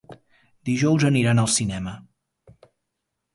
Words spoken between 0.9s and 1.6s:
aniran al